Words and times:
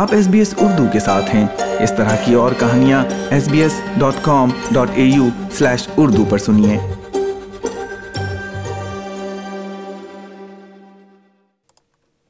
آپ 0.00 0.12
S 0.12 0.26
B 0.26 0.38
S 0.38 0.54
Urdu 0.58 0.84
کے 0.92 1.00
ساتھ 1.00 1.34
ہیں۔ 1.34 1.46
اس 1.80 1.92
طرح 1.96 2.16
کی 2.16 2.34
اور 2.34 2.52
کہانیاں 2.58 3.04
S 3.30 3.48
B 3.48 3.62
S 3.62 3.80
dot 3.98 4.14
com 4.22 4.50
dot 4.72 4.88
A 4.94 5.04
U 5.04 5.28
slash 5.52 5.88
Urdu 5.96 6.24
پر 6.24 6.38
سنیے۔ 6.38 6.78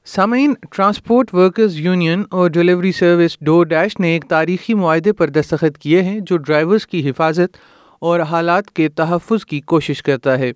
سامعین 0.04 0.54
ٹرانسپورٹ 0.70 1.34
ورکرز 1.34 1.76
یونین 1.76 2.22
اور 2.30 2.50
ڈیلیوری 2.50 2.92
سروس 2.92 3.38
ڈور 3.40 3.66
ڈیش 3.66 4.00
نے 4.00 4.08
ایک 4.08 4.24
تاریخی 4.28 4.74
معاہدے 4.74 5.12
پر 5.12 5.28
دستخط 5.28 5.78
کیے 5.78 6.02
ہیں 6.02 6.20
جو 6.20 6.36
ڈرائیورز 6.36 6.86
کی 6.86 7.10
حفاظت 7.10 7.56
اور 7.98 8.20
حالات 8.20 8.70
کے 8.70 8.88
تحفظ 8.88 9.44
کی 9.44 9.60
کوشش 9.60 10.02
کرتا 10.02 10.38
ہے۔ 10.38 10.52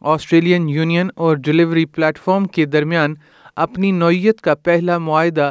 آسٹریلین 0.00 0.68
یونین 0.68 1.08
اور 1.14 1.36
ڈیلیوری 1.36 1.84
پلیٹ 1.84 2.18
فارم 2.18 2.44
کے 2.46 2.64
درمیان 2.64 3.14
اپنی 3.56 3.90
نوعیت 3.90 4.40
کا 4.40 4.54
پہلا 4.54 4.98
معاہدہ 4.98 5.50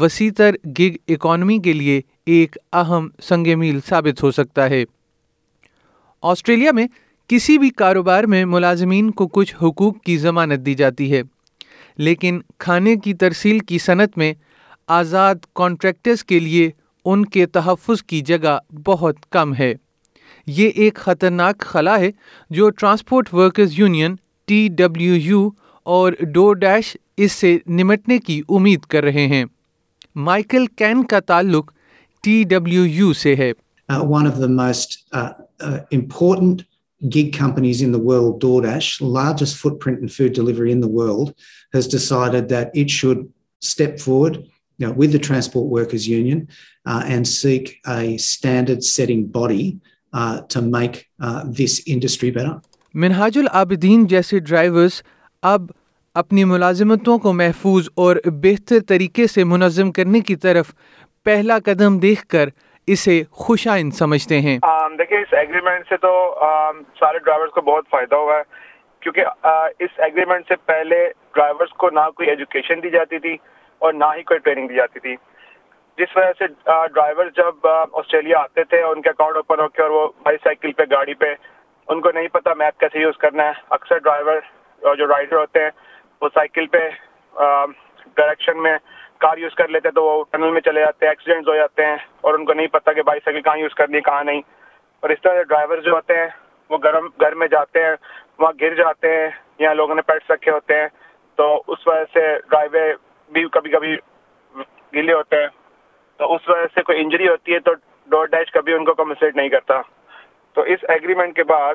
وسیع 0.00 0.30
تر 0.36 0.54
گگ 0.78 0.96
اکانومی 1.08 1.58
کے 1.58 1.72
لیے 1.72 2.00
ایک 2.26 2.56
اہم 2.72 3.08
سنگ 3.22 3.58
میل 3.58 3.78
ثابت 3.88 4.22
ہو 4.22 4.30
سکتا 4.30 4.68
ہے۔ 4.70 4.84
آسٹریلیا 6.22 6.72
میں 6.72 6.86
کسی 7.30 7.58
بھی 7.58 7.68
کاروبار 7.70 8.24
میں 8.24 8.44
ملازمین 8.44 9.10
کو 9.10 9.26
کچھ 9.28 9.54
حقوق 9.56 10.00
کی 10.00 10.16
ضمانت 10.16 10.64
دی 10.66 10.74
جاتی 10.74 11.12
ہے، 11.12 11.22
لیکن 11.98 12.40
کھانے 12.58 12.96
کی 12.96 13.14
ترسیل 13.14 13.58
کی 13.58 13.78
صنعت 13.78 14.18
میں 14.18 14.32
آزاد 14.88 15.34
کانٹریکٹرز 15.54 16.24
کے 16.24 16.38
لیے 16.38 16.70
ان 17.04 17.24
کے 17.24 17.46
تحفظ 17.46 18.02
کی 18.02 18.20
جگہ 18.20 18.58
بہت 18.84 19.30
کم 19.30 19.54
ہے۔ 19.54 19.74
یہ 20.46 20.70
ایک 20.74 20.94
خطرناک 20.94 21.60
خلا 21.60 21.98
ہے 22.00 22.10
جو 22.50 22.70
transport 22.70 23.32
workers 23.34 23.78
union 23.78 24.14
T 24.48 24.68
W 24.68 25.14
U 25.14 25.48
اور 25.86 26.12
ڈور 26.34 26.56
ڈیش 26.56 26.96
اس 27.16 27.32
سے 27.32 27.58
نمٹنے 27.66 28.18
کی 28.18 28.40
امید 28.48 28.80
کر 28.80 29.04
رہے 29.04 29.26
ہیں۔ 29.26 29.44
مائیکل 30.16 30.66
کین 30.76 31.02
کا 31.06 31.20
تعلق 31.20 31.70
ٹی 32.24 32.42
ڈبلیو 32.48 32.86
یو 32.86 33.12
سے 33.12 33.34
ہے۔ 33.36 33.52
One 33.88 34.26
of 34.26 34.40
the 34.40 34.46
most 34.46 35.14
important 35.92 36.62
gig 37.02 37.30
companies 37.38 37.82
in 37.84 37.92
the 37.92 37.98
world 38.00 38.40
DoorDash 38.62 39.00
largest 39.02 39.56
food 39.60 39.80
print 39.84 39.98
and 39.98 40.12
food 40.12 40.34
delivery 40.36 40.72
in 40.72 40.82
the 40.82 40.88
world 40.92 41.30
has 41.74 41.90
decided 41.92 42.50
that 42.50 42.68
it 42.74 42.90
should 42.90 43.26
step 43.62 43.98
forward 44.00 44.36
with 44.96 45.12
the 45.12 45.18
transport 45.26 45.72
workers 45.72 46.08
union 46.08 46.44
and 46.84 47.26
seek 47.26 47.70
a 47.88 48.14
standard 48.14 48.82
setting 48.84 49.24
body 49.32 49.70
to 50.48 50.60
make 50.62 50.96
this 51.58 51.80
industry 51.86 52.30
better 52.30 52.56
Minhaj 52.94 53.38
ul-Abideen 53.38 54.06
جیسے 54.06 54.38
drivers 54.38 55.02
اب 55.42 55.70
اپنی 56.14 56.44
ملازمتوں 56.44 57.18
کو 57.18 57.32
محفوظ 57.32 57.88
اور 57.96 58.16
بہتر 58.42 58.80
طریقے 58.88 59.26
سے 59.26 59.44
منظم 59.44 59.90
کرنے 59.92 60.20
کی 60.20 60.34
طرف 60.36 60.72
پہلا 61.24 61.58
قدم 61.64 61.98
دیکھ 61.98 62.26
کر 62.26 62.48
اسے 62.86 63.22
خوش 63.30 63.66
آئند 63.68 63.92
سمجھتے 63.92 64.40
ہیں۔ 64.40 64.58
دیکھیں، 64.98 65.18
اس 65.18 65.32
ایگریمنٹ 65.32 65.88
سے 65.88 65.96
تو 65.96 66.12
سارے 67.00 67.18
ڈرائیورز 67.18 67.50
کو 67.50 67.60
بہت 67.60 67.84
فائدہ 67.90 68.14
ہوا 68.14 68.36
ہے۔ 68.36 68.42
کیونکہ 69.00 69.46
اس 69.78 69.90
ایگریمنٹ 69.98 70.44
سے 70.48 70.56
پہلے 70.66 70.98
ڈرائیورز 71.34 71.72
کو 71.78 71.90
نہ 71.90 72.08
کوئی 72.16 72.28
ایجوکیشن 72.28 72.82
دی 72.82 72.90
جاتی 72.90 73.18
تھی 73.18 73.36
اور 73.78 73.92
نہ 73.92 74.04
ہی 74.16 74.22
کوئی 74.22 74.38
ٹریننگ 74.38 74.68
دی 74.68 74.74
جاتی 74.74 75.00
تھی۔ 75.00 75.14
جس 75.98 76.16
وجہ 76.16 76.32
سے 76.38 76.46
ڈرائیور 76.94 77.26
جب 77.36 77.66
آسٹریلیا 77.92 78.38
آتے 78.38 78.64
تھے، 78.64 78.82
ان 78.82 79.02
کے 79.02 79.08
اکاؤنٹ 79.10 79.36
اوپن 79.36 79.60
ہو 79.60 79.68
کے 79.68 79.82
اور 79.82 79.90
وہ 79.90 80.06
بائی 80.24 80.36
سائیکل 80.44 80.72
پہ، 80.72 80.82
گاڑی 80.90 81.14
پہ، 81.14 81.34
ان 81.88 82.00
کو 82.00 82.10
نہیں 82.14 82.28
پتا 82.32 82.54
میپ 82.58 82.78
کیسے 82.80 83.00
یوز 83.00 83.16
کرنا 83.18 83.46
ہے۔ 83.46 83.52
اکثر 83.70 83.98
ڈرائیور 83.98 84.94
جو 84.96 85.06
رائڈر 85.06 85.36
ہوتے 85.36 85.62
ہیں 85.62 85.70
وہ 86.22 86.28
سائیکل 86.34 86.66
پہ 86.66 86.90
ڈائریکشن 88.16 88.62
میں 88.62 88.78
کار 89.18 89.36
یوز 89.36 89.54
کر 89.54 89.68
لیتے 89.68 89.90
تو 89.90 90.04
وہ 90.04 90.24
ٹنل 90.30 90.50
میں 90.50 90.60
چلے 90.60 90.80
جاتے 90.80 91.06
ہیں 91.06 91.10
ایکسیڈنٹس 91.10 91.48
ہو 91.48 91.54
جاتے 91.54 91.86
ہیں 91.86 91.96
اور 92.20 92.34
ان 92.34 92.44
کو 92.44 92.52
نہیں 92.52 92.66
پتا 92.66 92.92
کہ 92.92 93.02
بائی 93.02 93.20
سائیکل 93.24 93.42
کہاں 93.42 93.58
یوز 93.58 93.74
کرنی 93.74 93.96
ہے 93.96 94.00
کہاں 94.00 94.24
نہیں۔ 94.24 94.42
اور 95.00 95.10
اس 95.10 95.18
طرح 95.22 95.42
ڈرائیور 95.42 95.78
جو 95.78 95.92
ہوتے 95.92 96.16
ہیں، 96.16 96.26
وہ 96.70 96.78
گرم، 96.84 97.06
گھر 97.20 97.34
میں 97.34 97.46
جاتے 97.46 97.84
ہیں، 97.84 97.94
وہاں 98.38 98.52
گر 98.60 98.74
جاتے 98.74 99.16
ہیں 99.16 99.28
یا 99.58 99.72
لوگوں 99.72 99.94
نے 99.94 100.02
پیٹس 100.02 100.30
رکھے 100.30 100.52
ہوتے 100.52 100.80
ہیں۔ 100.80 100.88
تو 101.36 101.62
اس 101.68 101.86
وجہ 101.86 102.04
سے 102.12 102.38
ڈرائیوے 102.50 102.94
بھی 103.32 103.48
کبھی 103.52 103.70
کبھی 103.70 103.96
گیلے 104.94 105.12
ہوتے 105.12 105.36
ہیں۔ 105.36 105.48
تو 106.16 106.34
اس 106.34 106.48
وجہ 106.48 106.66
سے 106.74 106.82
کوئی 106.82 107.00
انجری 107.00 107.28
ہوتی 107.28 107.54
ہے 107.54 107.60
تو 107.60 107.72
ڈور 108.06 108.26
ڈیش 108.26 108.52
کبھی 108.52 108.72
ان 108.72 108.84
کو 108.84 108.94
کمپنسیٹ 108.94 109.36
نہیں 109.36 109.48
کرتا۔ 109.48 109.80
تو 110.52 110.60
اس 110.60 110.80
ایگریمنٹ 110.88 111.36
کے 111.36 111.44
بعد 111.44 111.74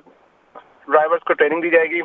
ڈرائیورس 0.87 1.21
کو 1.21 1.33
ٹریننگ 1.33 1.61
دی 1.61 1.69
جائے 1.69 1.89
گی۔ 1.89 2.01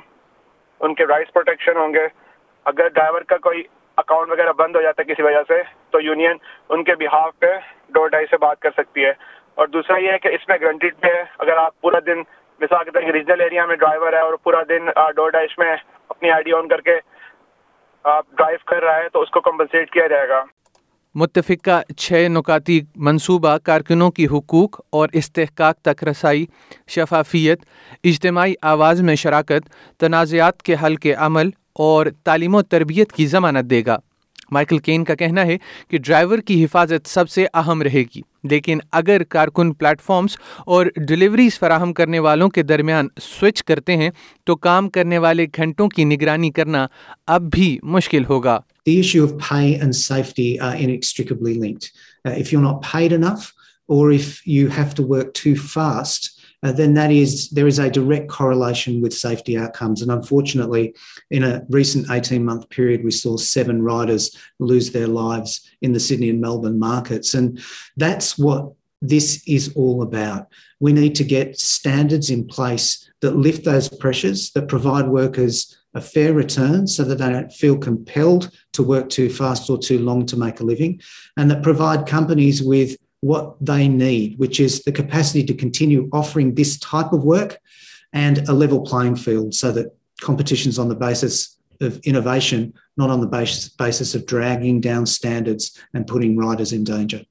ان 0.80 0.94
کے 0.94 1.06
رائٹس 1.06 1.32
پروٹیکشن 1.32 1.76
ہوں 1.76 1.94
گے۔ 1.94 2.21
اگر 2.64 2.88
ڈرائیور 2.88 3.20
کا 3.20 3.36
کوئی 3.36 3.62
اکاؤنٹ 3.96 4.30
وغیرہ 4.30 4.52
بند 4.52 4.76
ہو 4.76 4.82
جاتا 4.82 5.02
ہے 5.02 5.12
کسی 5.12 5.22
وجہ 5.22 5.42
سے، 5.48 5.62
تو 5.90 6.00
یونین 6.00 6.36
ان 6.68 6.84
کے 6.84 6.94
بہاف 6.94 7.38
پہ 7.38 7.46
ڈور 7.88 8.08
ڈائی 8.08 8.26
سے 8.30 8.36
بات 8.36 8.60
کر 8.60 8.70
سکتی 8.70 9.04
ہے۔ 9.04 9.12
اور 9.54 9.66
دوسرا 9.66 9.98
یہ 9.98 10.12
ہے 10.12 10.18
کہ 10.18 10.28
اس 10.28 10.48
میں 10.48 10.56
گرنٹیڈ 10.60 10.94
پہ 11.00 11.06
ہے 11.06 11.24
اگر 11.38 11.56
آپ 11.56 11.80
پورا 11.80 11.98
دن، 12.06 12.18
مثال 12.60 12.84
کے 12.84 12.90
طور 12.90 13.02
پر 13.02 13.10
ریجنل 13.10 13.40
ایریا 13.40 13.66
میں 13.66 13.76
ڈرائیور 13.76 14.12
ہے 14.12 14.18
اور 14.18 14.34
پورا 14.42 14.62
دن 14.68 14.86
ڈور 15.16 15.30
ڈائش 15.30 15.58
میں 15.58 15.76
اپنی 16.08 16.30
آئی 16.30 16.42
ڈی 16.42 16.52
آن 16.52 16.68
کر 16.68 16.80
کے 16.80 17.00
آپ 18.04 18.26
ڈرائیو 18.30 18.58
کر 18.66 18.82
رہا 18.82 18.96
ہے، 18.96 19.08
تو 19.08 19.20
اس 19.20 19.30
کو 19.30 19.40
کمپنسیٹ 19.40 19.90
کیا 19.90 20.06
جائے 20.06 20.28
گا۔ 20.28 20.44
متفقہ 21.14 21.94
چھ 21.96 22.26
نکاتی 22.28 22.80
منصوبہ 22.96 23.58
کارکنوں 23.58 24.10
کی 24.10 24.26
حقوق 24.26 24.80
اور 24.92 25.08
استحقاق 25.12 25.76
تک 25.76 26.04
رسائی، 26.04 26.46
شفافیت، 26.88 27.60
اجتماعی 28.04 28.54
آواز 28.62 29.02
میں 29.02 29.14
شراکت، 29.14 29.68
تنازعات 30.00 30.62
کے 30.62 30.74
حل 30.84 30.96
کے 30.96 31.14
عمل 31.14 31.50
اور 31.76 32.06
تعلیم 32.24 32.54
و 32.54 32.62
تربیت 32.62 33.12
کی 33.12 33.26
ضمانت 33.26 33.70
دے 33.70 33.82
گا 33.86 33.96
مائیکل 34.50 34.78
کین 34.78 35.04
کا 35.04 35.14
کہنا 35.14 35.44
ہے 35.46 35.56
کہ 35.88 35.98
ڈرائیور 35.98 36.38
کی 36.38 36.64
حفاظت 36.64 37.08
سب 37.08 37.28
سے 37.30 37.46
اہم 37.54 37.82
رہے 37.82 38.02
گی 38.14 38.20
لیکن 38.44 38.78
اگر 38.92 39.22
کارکن 39.22 39.72
پلیٹ 39.72 40.00
فارمز 40.00 40.36
اور 40.66 40.86
ڈلیوریز 41.08 41.58
فراہم 41.58 41.92
کرنے 41.92 42.18
والوں 42.18 42.48
کے 42.48 42.62
درمیان 42.62 43.08
سوئچ 43.20 43.62
کرتے 43.62 43.96
ہیں 43.96 44.10
تو 44.44 44.56
کام 44.56 44.88
کرنے 44.88 45.18
والے 45.18 45.46
گھنٹوں 45.56 45.88
کی 45.88 46.04
نگرانی 46.04 46.50
کرنا 46.50 46.86
اب 47.26 47.50
بھی 47.52 47.78
مشکل 47.82 48.24
ہوگا 48.24 48.58
The 48.86 48.98
issue 49.00 49.24
of 49.24 49.32
pay 49.38 49.66
and 49.76 49.94
safety 49.94 50.46
are 50.60 50.74
inextricably 50.76 51.52
linked. 51.56 51.84
Uh, 52.24 52.30
if 52.36 52.50
you're 52.50 52.62
not 52.62 52.80
paid 52.84 53.12
enough 53.12 53.44
or 53.88 54.10
if 54.10 54.30
you 54.46 54.70
have 54.70 54.96
to 54.96 55.04
work 55.04 55.30
too 55.34 55.54
fast, 55.66 56.26
Uh, 56.62 56.72
then 56.72 56.94
that 56.94 57.10
is 57.10 57.50
there 57.50 57.66
is 57.66 57.78
a 57.78 57.90
direct 57.90 58.28
correlation 58.28 59.00
with 59.00 59.12
safety 59.12 59.58
outcomes. 59.58 60.00
And 60.00 60.10
unfortunately, 60.10 60.94
in 61.30 61.42
a 61.42 61.64
recent 61.68 62.10
18 62.10 62.44
month 62.44 62.68
period, 62.70 63.04
we 63.04 63.10
saw 63.10 63.36
seven 63.36 63.82
riders 63.82 64.36
lose 64.58 64.92
their 64.92 65.08
lives 65.08 65.68
in 65.80 65.92
the 65.92 66.00
Sydney 66.00 66.30
and 66.30 66.40
Melbourne 66.40 66.78
markets. 66.78 67.34
And 67.34 67.60
that's 67.96 68.38
what 68.38 68.72
this 69.00 69.42
is 69.46 69.72
all 69.74 70.02
about. 70.02 70.46
We 70.78 70.92
need 70.92 71.16
to 71.16 71.24
get 71.24 71.58
standards 71.58 72.30
in 72.30 72.46
place 72.46 73.10
that 73.20 73.36
lift 73.36 73.64
those 73.64 73.88
pressures, 73.88 74.52
that 74.52 74.68
provide 74.68 75.08
workers 75.08 75.76
a 75.94 76.00
fair 76.00 76.32
return 76.32 76.86
so 76.86 77.04
that 77.04 77.18
they 77.18 77.28
don't 77.28 77.52
feel 77.52 77.76
compelled 77.76 78.50
to 78.72 78.82
work 78.82 79.10
too 79.10 79.28
fast 79.28 79.68
or 79.68 79.76
too 79.76 79.98
long 79.98 80.24
to 80.26 80.36
make 80.36 80.60
a 80.60 80.64
living, 80.64 81.00
and 81.36 81.50
that 81.50 81.62
provide 81.62 82.06
companies 82.06 82.62
with 82.62 82.96
what 83.22 83.56
they 83.60 83.88
need, 83.88 84.38
which 84.38 84.58
is 84.58 84.82
the 84.82 84.92
capacity 84.92 85.44
to 85.44 85.54
continue 85.54 86.08
offering 86.12 86.54
this 86.54 86.78
type 86.78 87.12
of 87.12 87.24
work 87.24 87.58
and 88.12 88.46
a 88.48 88.52
level 88.52 88.80
playing 88.82 89.16
field 89.16 89.54
so 89.54 89.72
that 89.72 89.96
competition's 90.20 90.78
on 90.78 90.88
the 90.88 90.94
basis 90.96 91.56
of 91.80 92.00
innovation, 92.04 92.72
not 92.96 93.10
on 93.10 93.20
the 93.20 93.26
basis, 93.28 93.68
basis 93.68 94.14
of 94.14 94.26
dragging 94.26 94.80
down 94.80 95.06
standards 95.06 95.78
and 95.94 96.06
putting 96.06 96.36
riders 96.36 96.72
in 96.72 96.84
danger. 96.84 97.22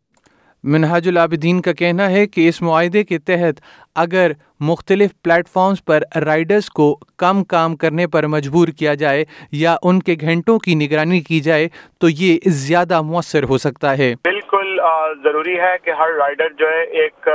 Minhaj 0.64 1.08
Ul-Abidin 1.08 1.62
کا 1.62 1.72
کہنا 1.74 2.10
ہے 2.10 2.26
کہ 2.28 2.48
اس 2.48 2.62
معاہدے 2.62 3.04
کے 3.04 3.18
تحت 3.20 3.60
اگر 3.96 4.32
مختلف 4.60 5.12
plate 5.24 5.48
forms 5.50 5.84
پر 5.86 6.04
riders 6.26 6.70
کو 6.70 6.94
کم 7.18 7.44
کام 7.44 7.76
کرنے 7.76 8.08
پر 8.08 8.28
مجبور 8.28 8.68
کیا 8.78 8.94
جائے 8.94 9.24
یا 9.52 9.76
ان 9.84 10.02
کے 10.02 10.16
گھنٹوں 10.22 10.58
کی 10.60 10.76
نگرانی 10.76 11.22
کی 11.22 11.40
جائے 11.40 11.68
تو 12.00 12.10
یہ 12.10 12.50
زیادہ 12.58 13.02
مؤثر 13.02 13.44
ہو 13.50 13.58
سکتا 13.58 13.98
ہے 13.98 14.14
بالکل 14.24 14.61
ضروری 15.24 15.60
ہے 15.60 15.76
کہ 15.84 15.92
ہر 16.00 16.14
رائڈر 16.18 16.54
جو 16.60 16.70
ہے 16.70 16.82
ایک 17.02 17.28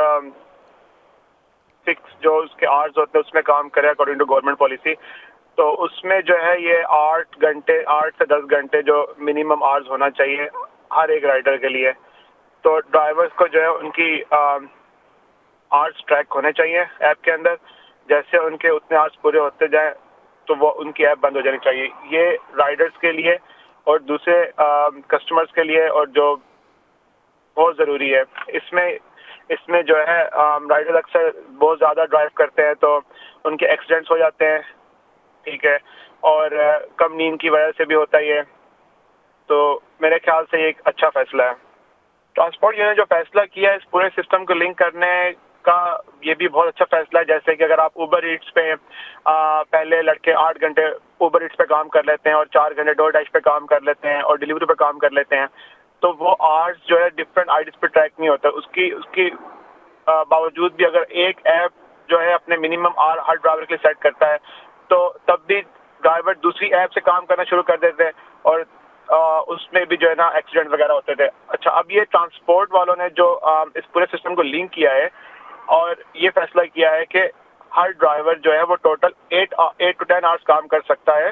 فکس 1.86 2.20
جو 2.22 2.36
اس 2.38 2.54
کے 2.56 2.66
آرز 2.66 2.98
ہوتے 2.98 3.18
ہیں، 3.18 3.24
اس 3.26 3.34
میں 3.34 3.42
کام 3.42 3.68
کرے 3.68 3.88
اکارڈنگ 3.88 4.18
ٹو 4.18 4.24
گورنمنٹ 4.30 4.58
پالیسی 4.58 4.94
تو 5.58 5.64
اس 5.84 6.02
میں 6.04 6.20
جو 6.28 6.34
ہے 6.42 6.54
یہ 6.60 6.94
آٹھ 6.94 7.38
گھنٹے، 7.40 7.82
آٹھ 7.88 8.14
سے 8.18 8.24
دس 8.26 8.50
گھنٹے 8.50 8.82
جو 8.82 9.04
منیمم 9.18 9.62
آرز 9.64 9.88
ہونا 9.90 10.10
چاہیے 10.18 10.48
ہر 10.96 11.08
ایک 11.08 11.24
رائڈر 11.24 11.56
کے 11.56 11.68
لیے. 11.68 11.92
تو 12.64 12.78
ڈرائیورس 12.80 13.32
کو 13.36 13.46
جو 13.46 13.60
ہے 13.60 13.66
ان 13.66 13.90
کی 13.90 14.10
آرٹس 14.32 16.04
ٹریک 16.06 16.34
ہونے 16.34 16.52
چاہیے 16.52 16.80
ایپ 16.80 17.22
کے 17.24 17.32
اندر. 17.32 17.54
جیسے 18.08 18.38
ان 18.38 18.56
کے 18.56 18.68
اتنے 18.68 18.96
آرٹس 18.96 19.20
پورے 19.22 19.38
ہوتے 19.38 19.66
جائیں 19.68 19.90
تو 20.48 20.54
وہ 20.58 20.72
ان 20.78 20.92
کی 20.92 21.06
ایپ 21.06 21.18
بند 21.20 21.36
ہو 21.36 21.40
جانی 21.40 21.58
چاہیے. 21.64 21.88
یہ 22.10 22.36
رائڈرس 22.58 22.98
کے 23.00 23.12
لیے 23.12 23.32
اور 23.86 23.98
دوسرے 24.08 24.36
کسٹمرس 25.08 25.52
کے 25.54 25.64
لیے 25.64 25.86
اور 25.88 26.06
جو 26.14 26.34
بہت 27.56 27.76
ضروری 27.76 28.14
ہے۔ 28.14 28.22
اس 28.46 28.72
میں 28.72 28.98
اس 29.48 29.68
میں 29.68 29.82
جو 29.82 29.96
ہے 29.98 30.24
رائڈر 30.70 30.94
اکثر 30.94 31.30
بہت 31.58 31.78
زیادہ 31.78 32.04
ڈرائیو 32.10 32.28
کرتے 32.34 32.66
ہیں 32.66 32.74
تو 32.74 33.00
ان 33.44 33.56
کے 33.56 33.68
ایکسیڈنٹس 33.68 34.10
ہو 34.10 34.16
جاتے 34.16 34.48
ہیں۔ 34.48 34.58
ٹھیک 35.44 35.64
ہے۔ 35.64 35.78
اور 36.20 36.50
کم 36.96 37.14
نیند 37.14 37.38
کی 37.40 37.50
وجہ 37.50 37.70
سے 37.76 37.84
بھی 37.84 37.94
ہوتا 37.94 38.18
ہی 38.18 38.32
ہے 38.32 38.42
تو 39.46 39.80
میرے 40.00 40.18
خیال 40.18 40.44
سے 40.50 40.58
یہ 40.58 40.64
ایک 40.64 40.80
اچھا 40.84 41.08
فیصلہ 41.10 41.42
ہے۔ 41.42 41.52
ٹرانسپورٹ 42.34 42.78
یونین 42.78 42.94
جو 42.94 43.04
فیصلہ 43.08 43.40
کیا 43.52 43.70
ہے، 43.70 43.76
اس 43.76 43.90
پورے 43.90 44.08
سسٹم 44.16 44.44
کو 44.44 44.54
لنک 44.54 44.78
کرنے 44.78 45.30
کا 45.62 45.96
یہ 46.20 46.34
بھی 46.34 46.48
بہت 46.48 46.68
اچھا 46.68 46.84
فیصلہ 46.90 47.18
ہے۔ 47.18 47.24
جیسے 47.24 47.54
کہ 47.54 47.62
اگر 47.62 47.78
آپ 47.78 47.92
اوبر 47.94 48.22
ایٹس 48.22 48.54
پہ 48.54 48.74
پہلے 49.70 50.02
لڑکے 50.02 50.34
آٹھ 50.34 50.60
گھنٹے 50.60 50.84
اوبر 51.18 51.40
ایٹس 51.40 51.56
پہ 51.56 51.64
کام 51.64 51.88
کر 51.88 52.02
لیتے 52.02 52.28
ہیں 52.28 52.36
اور 52.36 52.46
چار 52.46 52.70
گھنٹے 52.76 52.94
ڈور 52.94 53.10
ڈیش 53.10 53.32
پہ 53.32 53.38
کام 53.38 53.66
کر 53.66 53.80
لیتے 53.80 54.08
ہیں 54.08 54.20
اور 54.20 54.36
ڈلیوری 54.36 54.64
پہ 54.64 54.74
کام 54.74 54.98
کر 54.98 55.10
لیتے 55.10 55.36
ہیں۔ 55.36 55.46
تو 56.02 56.12
وہ 56.18 56.34
آرٹس 56.48 56.86
جو 56.88 57.00
ہے 57.00 57.08
ڈفرینٹ 57.16 57.50
آئی 57.50 57.64
ڈیز 57.64 57.80
پہ 57.80 57.86
ٹریک 57.86 58.12
نہیں 58.18 58.28
ہوتا۔ 58.28 58.48
اس 58.48 58.66
کی 58.72 58.90
اس 58.92 59.04
کی 59.12 59.28
باوجود 60.30 60.72
بھی 60.72 60.86
اگر 60.86 61.02
ایک 61.20 61.40
ایپ 61.46 61.72
جو 62.08 62.20
ہے 62.22 62.32
اپنے 62.32 62.56
منیمم 62.56 62.98
آر 63.04 63.18
ہر 63.28 63.34
ڈرائیور 63.34 63.64
کے 63.64 63.74
لیے 63.74 63.86
سیٹ 63.86 63.98
کرتا 64.02 64.30
ہے، 64.32 64.36
تو 64.90 64.98
تب 65.26 65.46
بھی 65.46 65.60
ڈرائیور 66.02 66.34
دوسری 66.42 66.72
ایپ 66.74 66.92
سے 66.92 67.00
کام 67.00 67.26
کرنا 67.26 67.44
شروع 67.44 67.62
کر 67.70 67.76
دیتے 67.82 68.04
ہیں 68.04 68.12
اور 68.42 68.60
اس 69.48 69.72
میں 69.72 69.84
بھی 69.84 69.96
جو 69.96 70.08
ہے 70.10 70.14
نا 70.14 70.26
ایکسیڈنٹ 70.34 70.72
وغیرہ 70.72 70.92
ہوتے 70.92 71.14
تھے۔ 71.14 71.28
اچھا 71.48 71.70
اب 71.78 71.90
یہ 71.92 72.04
ٹرانسپورٹ 72.10 72.72
والوں 72.72 72.96
نے 72.96 73.08
جو 73.16 73.28
اس 73.74 73.90
پورے 73.92 74.06
سسٹم 74.12 74.34
کو 74.34 74.42
لنک 74.42 74.72
کیا 74.72 74.92
ہے 74.94 75.08
اور 75.74 75.94
یہ 76.14 76.30
فیصلہ 76.34 76.62
کیا 76.74 76.90
ہے 76.92 77.04
کہ 77.06 77.26
ہر 77.72 77.90
ڈرائیور 77.90 78.34
جو 78.44 78.52
ہے 78.52 78.62
وہ 78.62 78.76
total 78.82 79.12
eight 79.30 79.54
eight 79.58 79.98
to 79.98 80.04
ten 80.04 80.24
hours 80.24 80.44
کام 80.44 80.66
کر 80.68 80.80
سکتا 80.88 81.16
ہے۔ 81.16 81.30